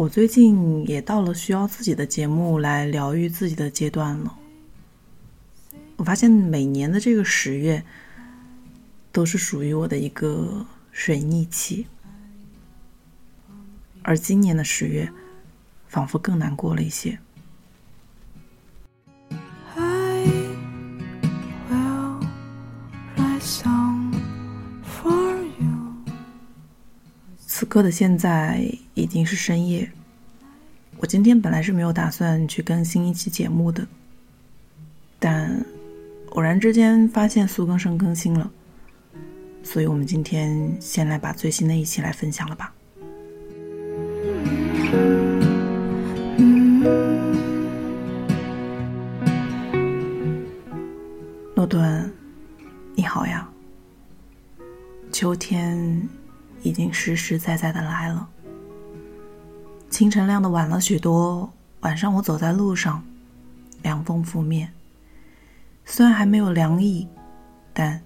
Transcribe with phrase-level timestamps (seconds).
[0.00, 4.34] 我最近也到了需要自己的节目来疗愈自己的阶段了。
[5.96, 7.84] 我发现每年的这个十月，
[9.12, 11.86] 都是属于我的一个水逆期，
[14.00, 15.12] 而今年的十月，
[15.86, 17.18] 仿佛更难过了一些。
[27.60, 29.92] 此刻的现在已经是深夜，
[30.96, 33.86] 我今天本来是没有打算去更新一期节目的，
[35.18, 35.62] 但
[36.30, 38.50] 偶然之间发现苏更生更新了，
[39.62, 42.72] 所以我们今天先来把最新的一期来分享了吧。
[56.80, 58.26] 经实实在在的来了。
[59.90, 63.04] 清晨亮的晚了许多，晚上我走在路上，
[63.82, 64.72] 凉风拂面。
[65.84, 67.06] 虽然还没有凉意，
[67.74, 68.00] 但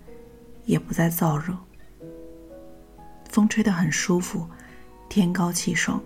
[0.64, 1.56] 也不再燥热。
[3.28, 4.44] 风吹得很舒服，
[5.08, 6.02] 天高气爽。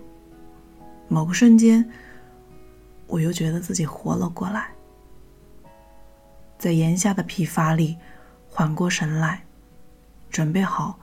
[1.07, 1.83] 某个瞬间，
[3.07, 4.69] 我又觉得自己活了过来，
[6.59, 7.97] 在炎夏的疲乏里
[8.47, 9.43] 缓过神来，
[10.29, 10.99] 准备好。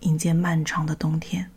[0.00, 1.48] 迎接漫长的冬天。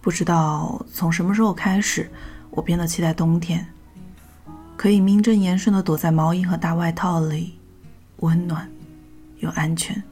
[0.00, 2.10] 不知道从什么时候开始，
[2.50, 3.66] 我变得期待冬天，
[4.76, 7.54] 可以名正言顺的躲在毛衣和大外套里，
[8.16, 8.68] 温暖
[9.38, 10.02] 又安全。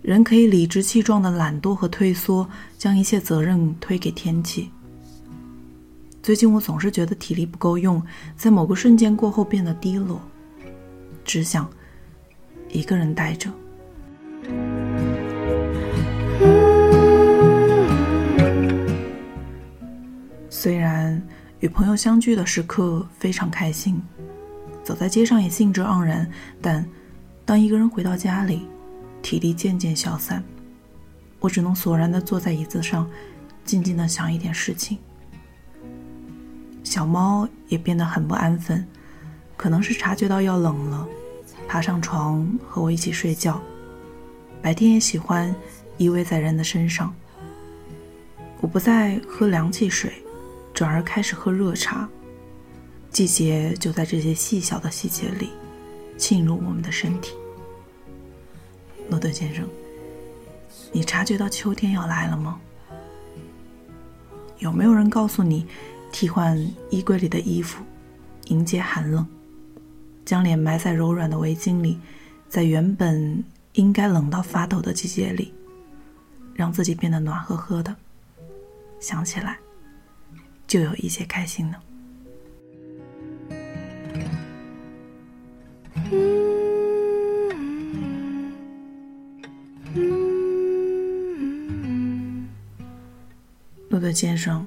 [0.00, 4.70] 人可以理直气壮的懒惰和退缩，将一切责任推给天气。
[6.28, 8.02] 最近我总是觉得体力不够用，
[8.36, 10.20] 在某个瞬间过后变得低落，
[11.24, 11.66] 只想
[12.68, 13.50] 一个人待着。
[20.50, 21.26] 虽然
[21.60, 23.98] 与朋友相聚的时刻非常开心，
[24.84, 26.30] 走在街上也兴致盎然，
[26.60, 26.86] 但
[27.46, 28.68] 当一个人回到家里，
[29.22, 30.44] 体力渐渐消散，
[31.40, 33.08] 我只能索然的坐在椅子上，
[33.64, 34.98] 静静的想一点事情。
[36.88, 38.86] 小猫也变得很不安分，
[39.56, 41.06] 可能是察觉到要冷了，
[41.68, 43.60] 爬上床和我一起睡觉。
[44.62, 45.54] 白天也喜欢
[45.98, 47.14] 依偎在人的身上。
[48.60, 50.12] 我不再喝凉汽水，
[50.74, 52.08] 转而开始喝热茶。
[53.10, 55.50] 季节就在这些细小的细节里
[56.16, 57.34] 沁入我们的身体。
[59.08, 59.68] 诺顿先生，
[60.92, 62.58] 你察觉到秋天要来了吗？
[64.58, 65.66] 有没有人告诉你？
[66.10, 66.58] 替换
[66.90, 67.84] 衣柜里的衣服，
[68.46, 69.26] 迎接寒冷，
[70.24, 71.98] 将脸埋在柔软的围巾里，
[72.48, 75.52] 在原本应该冷到发抖的季节里，
[76.54, 77.94] 让自己变得暖和和的。
[78.98, 79.58] 想起来，
[80.66, 81.76] 就有一些开心呢。
[93.88, 94.66] 诺德先生。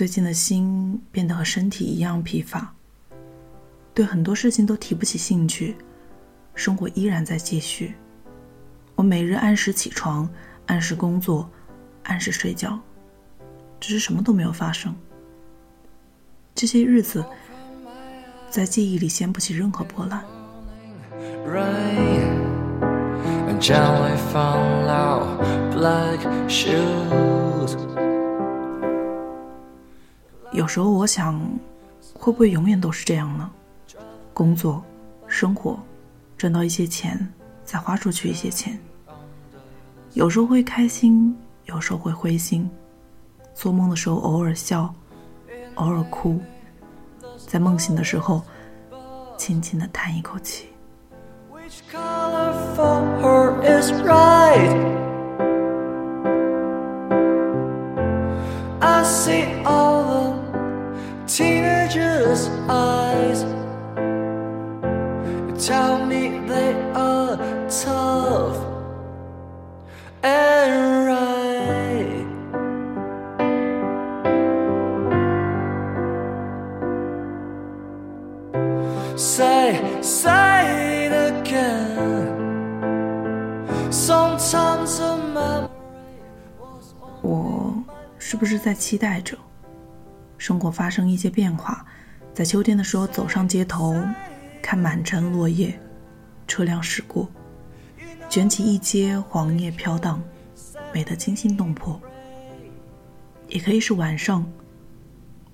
[0.00, 2.72] 最近的心变得和身体一样疲乏，
[3.92, 5.76] 对很多事情都提不起兴趣，
[6.54, 7.94] 生活依然在继续。
[8.94, 10.26] 我每日按时起床，
[10.64, 11.46] 按时工作，
[12.04, 12.80] 按时睡觉，
[13.78, 14.96] 只是什么都没有发生。
[16.54, 17.22] 这些日子
[18.48, 20.24] 在记忆里掀不起任何波澜。
[30.60, 31.40] 有时候我想，
[32.12, 33.50] 会不会永远都是这样呢？
[34.34, 34.84] 工作、
[35.26, 35.78] 生活，
[36.36, 37.18] 赚到一些钱，
[37.64, 38.78] 再花出去一些钱。
[40.12, 42.68] 有时候会开心，有时候会灰心。
[43.54, 44.94] 做梦的时候偶尔笑，
[45.76, 46.38] 偶尔哭，
[47.46, 48.42] 在梦醒的时候，
[49.38, 50.68] 轻轻的叹一口气。
[87.22, 87.74] 我
[88.18, 89.36] 是不是在期待着？
[90.50, 91.86] 生活发生一些变化，
[92.34, 93.94] 在秋天的时候走上街头，
[94.60, 95.78] 看满城落叶，
[96.48, 97.30] 车辆驶过，
[98.28, 100.20] 卷起一街黄叶飘荡，
[100.92, 102.00] 美得惊心动魄。
[103.46, 104.44] 也可以是晚上，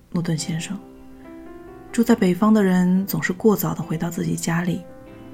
[0.09, 0.75] 诺顿先生。
[1.91, 4.81] 住在北方的人总是过早的回到自己家里，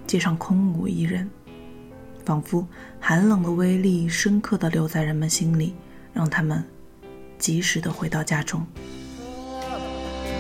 [0.06, 1.30] 街上空无一人，
[2.25, 2.68] 仿佛
[3.00, 5.74] 寒冷的威力深刻的留在人们心里，
[6.12, 6.62] 让他们
[7.38, 8.68] 及时的回到家中。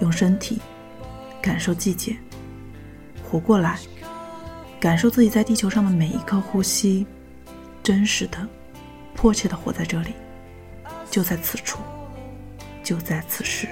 [0.00, 0.60] 用身体
[1.40, 2.16] 感受季节，
[3.22, 3.78] 活过来，
[4.78, 7.06] 感受自己在地球上的每一刻呼吸，
[7.82, 8.46] 真实的、
[9.14, 10.14] 迫切的活在这里，
[11.10, 11.78] 就在此处，
[12.82, 13.68] 就在此时。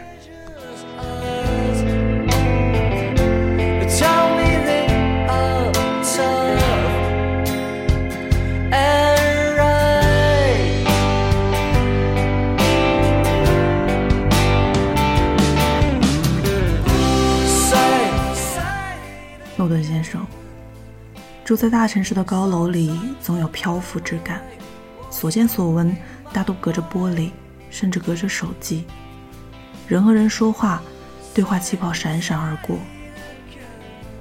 [19.64, 20.26] 诺顿先生
[21.42, 24.42] 住在大城市的高楼里，总有漂浮之感。
[25.10, 25.96] 所见所闻
[26.34, 27.30] 大都隔着玻璃，
[27.70, 28.84] 甚至隔着手机。
[29.88, 30.82] 人和人说话，
[31.32, 32.76] 对话气泡闪闪而过。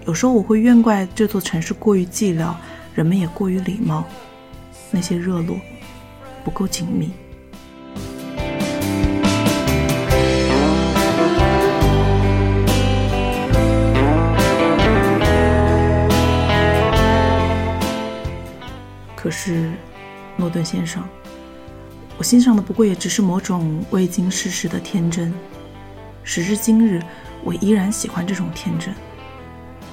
[0.05, 2.53] 有时候我会怨怪这座城市过于寂寥，
[2.95, 4.05] 人们也过于礼貌，
[4.91, 5.59] 那些热络
[6.45, 7.11] 不够紧密。
[19.35, 19.71] 是，
[20.37, 21.03] 诺顿先生，
[22.19, 25.33] 我欣赏的不过也只是某种未经世事的天真。
[26.23, 27.01] 时至今日，
[27.43, 28.93] 我依然喜欢这种天真。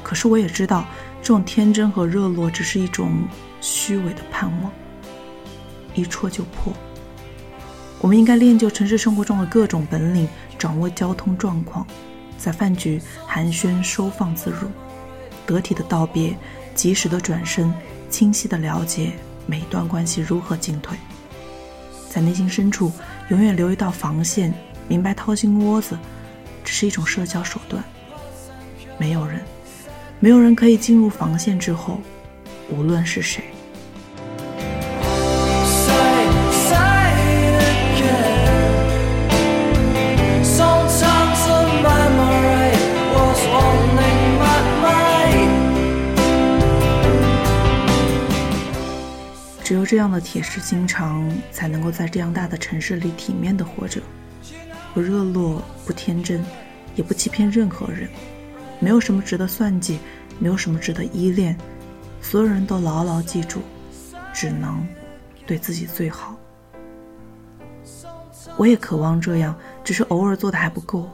[0.03, 0.85] 可是我也知道，
[1.23, 3.11] 这种天真和热络只是一种
[3.63, 4.71] 虚伪的盼望，
[5.95, 6.73] 一戳就破。
[7.99, 10.29] 我们应该练就城市生活中的各种本领，
[10.59, 11.87] 掌握交通状况，
[12.37, 14.69] 在饭局寒暄收放自如，
[15.47, 16.37] 得体的道别，
[16.75, 17.73] 及时的转身。
[18.11, 19.13] 清晰的了解
[19.51, 20.97] 每一段关系如何进退，
[22.09, 22.93] 在内心深处
[23.31, 24.55] 永远留一道防线，
[24.87, 25.99] 明白掏心窝子
[26.63, 27.83] 只是一种社交手段。
[28.97, 29.41] 没有人，
[30.21, 32.01] 没有人可以进入防线之后，
[32.69, 33.43] 无论是谁。
[49.71, 54.01] 只有这样的铁石心肠，才能够在这样大的城市里体面的活着，
[54.93, 56.45] 不热络，不天真，
[56.97, 58.11] 也不欺骗任何人。
[58.81, 60.01] 没有什么值得算计，
[60.41, 61.57] 没有什么值得依恋。
[62.21, 63.61] 所有人都牢牢记住，
[64.35, 64.85] 只能
[65.47, 66.37] 对自己最好。
[68.57, 71.09] 我也渴望这样，只是偶尔做的还不够，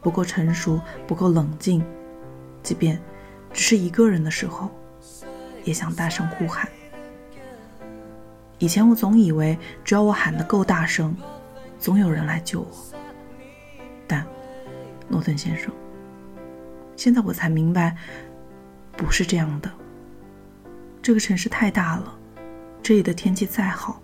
[0.00, 1.84] 不够成熟，不够冷静。
[2.62, 3.02] 即便
[3.52, 4.70] 只是一个人的时候，
[5.64, 6.68] 也想大声呼喊。
[8.60, 11.16] 以前我总以为，只要我喊得够大声，
[11.78, 12.68] 总有人来救我。
[14.06, 14.24] 但，
[15.08, 15.72] 诺顿先生，
[16.94, 17.96] 现在我才明白，
[18.98, 19.72] 不是这样的。
[21.00, 22.14] 这个城市太大了，
[22.82, 23.98] 这里的天气再好，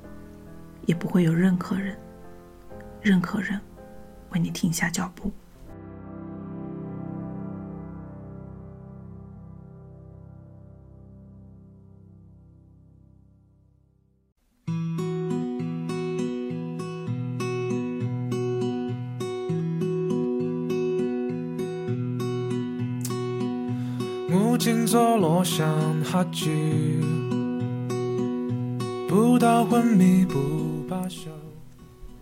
[0.86, 1.94] 也不会有任何人，
[3.02, 3.60] 任何人
[4.30, 5.30] 为你停下脚步。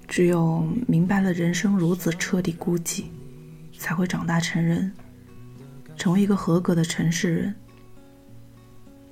[0.07, 3.05] 只有明白了人生如此彻底孤寂，
[3.79, 4.93] 才会长大成人，
[5.97, 7.55] 成为一个合格的城市人。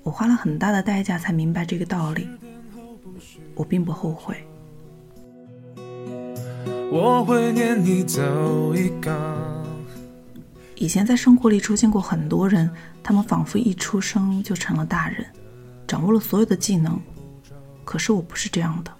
[0.03, 2.29] 我花了很大的代价才明白这个道理，
[3.55, 4.37] 我并不后悔。
[6.91, 9.52] 我会念你走一岗。
[10.83, 12.69] 以前在生活里出现过很多人，
[13.05, 15.25] 他们仿佛一出生就成了大人，
[15.87, 17.01] 掌握了所有的技能。
[17.85, 18.91] 可是我不是这样的。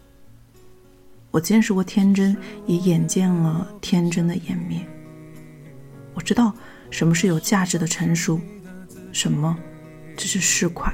[1.33, 2.37] 我见识过天真，
[2.67, 4.79] 也眼见了天真的湮灭。
[6.15, 6.55] 我知道
[6.89, 8.41] 什么是有价值的成熟，
[9.11, 9.59] 什么
[10.17, 10.93] 只是市侩。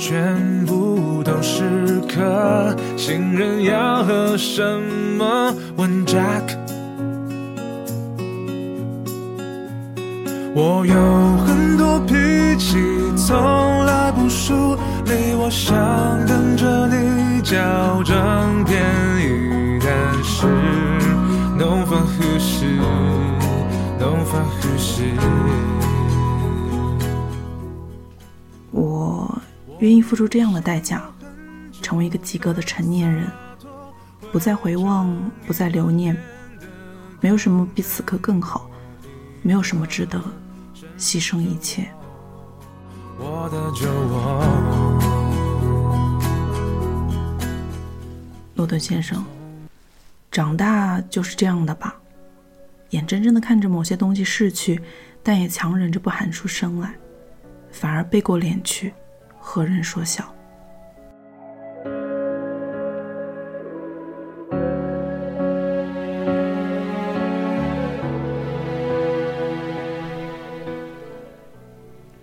[0.00, 4.82] 全部都是客，新人要喝什
[5.16, 5.54] 么？
[5.76, 6.63] 问 Jack。
[10.56, 12.14] 我有很多脾
[12.56, 12.78] 气，
[13.16, 15.34] 从来不输你。
[15.34, 15.76] 我想
[16.26, 18.14] 跟着你较真
[18.64, 18.80] 便
[19.18, 20.46] 宜，但是
[21.58, 22.66] no fun 呼吸
[23.98, 25.12] ，no fun 呼吸。
[28.70, 29.36] 我
[29.80, 31.02] 愿意付出这样的代价，
[31.82, 33.26] 成为一个及格的成年人，
[34.30, 35.12] 不再回望，
[35.48, 36.16] 不再留念，
[37.20, 38.70] 没有什么比此刻更好，
[39.42, 40.22] 没有什么值得。
[40.98, 41.88] 牺牲一切。
[48.54, 49.24] 诺顿先生，
[50.30, 51.96] 长大就是这样的吧？
[52.90, 54.80] 眼睁睁的看着某些东西逝去，
[55.22, 56.94] 但也强忍着不喊出声来，
[57.72, 58.94] 反而背过脸去，
[59.40, 60.32] 和人说笑。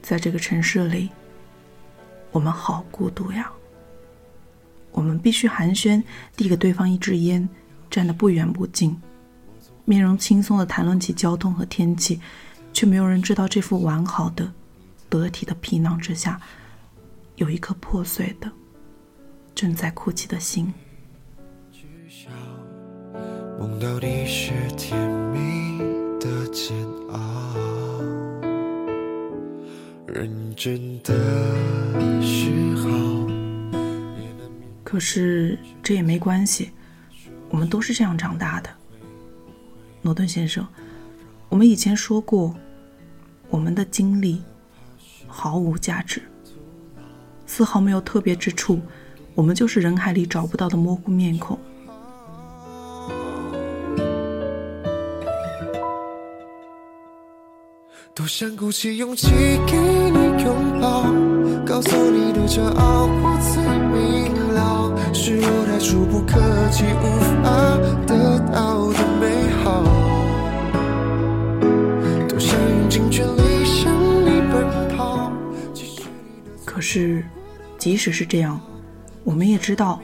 [0.01, 1.09] 在这个城市里，
[2.31, 3.51] 我们好孤独呀。
[4.91, 6.03] 我们必须寒暄，
[6.35, 7.47] 递给对方一支烟，
[7.89, 8.99] 站得不远不近，
[9.85, 12.19] 面容轻松地谈论起交通和天气，
[12.73, 14.51] 却没有人知道这副完好的、
[15.07, 16.41] 得体的皮囊之下，
[17.35, 18.51] 有一颗破碎的、
[19.55, 20.73] 正在哭泣的心。
[23.59, 24.99] 梦到你是甜
[25.31, 25.77] 蜜
[26.19, 26.75] 的煎
[27.09, 27.50] 熬。
[30.13, 33.29] 认真的时候。
[34.83, 36.71] 可是这也没关系，
[37.49, 38.69] 我们都是这样长大的。
[40.01, 40.67] 诺顿先生，
[41.47, 42.53] 我们以前说过，
[43.49, 44.41] 我们的经历
[45.27, 46.21] 毫无价值，
[47.45, 48.81] 丝毫没有特别之处，
[49.33, 51.57] 我们就是人海里找不到的模糊面孔。
[58.13, 59.27] 多想鼓起勇气
[59.65, 61.03] 给你拥抱，
[61.65, 66.39] 告诉你的骄傲我最明了，是我太触不可
[66.69, 67.05] 及，无
[67.41, 67.45] 法
[68.05, 69.81] 得到的美好。
[72.27, 73.93] 多想用尽全力向
[74.25, 75.31] 你奔跑。
[76.65, 77.23] 可是，
[77.77, 78.59] 即使是这样，
[79.23, 80.01] 我们也知道，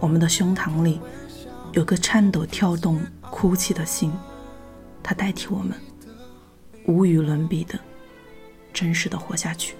[0.00, 1.00] 我们的胸膛里
[1.72, 4.12] 有个颤抖、跳动、哭泣的心，
[5.04, 5.72] 它代替我们。
[6.86, 7.78] 无与伦比的，
[8.72, 9.74] 真实的活下去。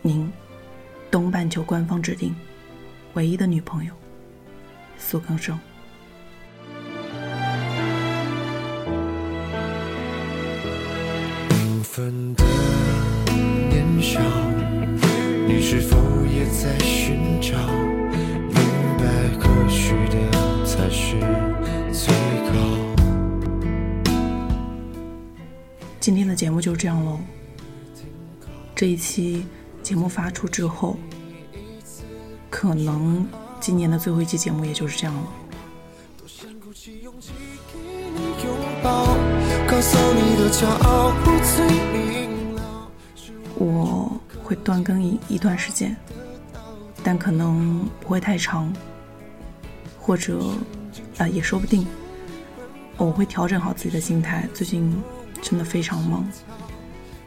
[0.00, 0.30] 您，
[1.10, 2.34] 东半球官方指定
[3.14, 3.92] 唯一的女朋友，
[4.96, 5.58] 苏更生。
[26.02, 27.16] 今天的节目就是这样喽。
[28.74, 29.46] 这一期
[29.84, 30.96] 节目发出之后，
[32.50, 33.24] 可能
[33.60, 35.32] 今年的最后一期节目也就是这样了。
[43.54, 45.96] 我会断更一一段时间，
[47.04, 48.72] 但可能不会太长。
[50.00, 50.42] 或者，
[51.18, 51.86] 啊，也说不定，
[52.96, 54.48] 我会调整好自己的心态。
[54.52, 55.00] 最近
[55.42, 56.26] 真的非常忙，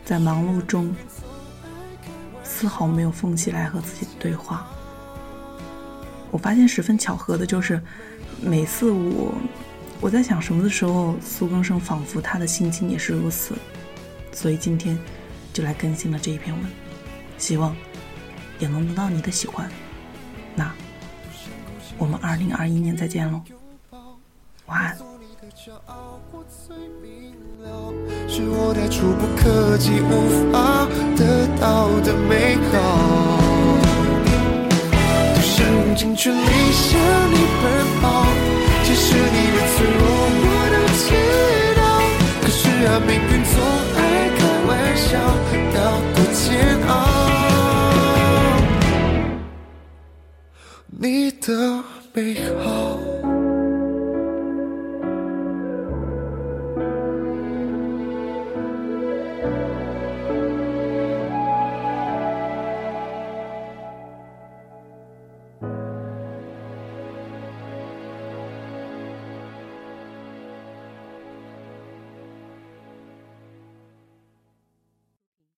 [0.03, 0.95] 在忙碌中，
[2.43, 4.65] 丝毫没有缝隙来和自己对话。
[6.31, 7.79] 我发现十分巧合的就是，
[8.41, 9.33] 每次我
[10.01, 13.53] 我在想什么的时候，苏更生仿佛他的心情也是如此。
[14.31, 14.97] 所以今天
[15.53, 16.65] 就来更新了这一篇文，
[17.37, 17.75] 希望
[18.57, 19.69] 也能得到你的喜欢。
[20.55, 20.73] 那。
[21.97, 23.41] 我们二零二一年再见喽，
[24.65, 24.97] 晚安。
[28.27, 30.11] 是我太触不可及，无
[30.51, 32.73] 法得到的美好。
[35.33, 36.37] 多想用尽全力
[36.71, 36.99] 向
[37.31, 37.63] 你奔
[38.01, 38.03] 跑，
[38.83, 40.03] 即使你的脆弱
[40.43, 41.05] 我都知
[41.79, 41.81] 道。
[42.41, 43.55] 可是啊，命运总
[43.95, 43.99] 爱
[44.37, 45.07] 开玩笑，
[45.75, 45.77] 要
[46.13, 46.43] 多煎
[46.87, 46.89] 熬。
[50.99, 51.45] 你的。
[52.15, 53.04] 背后。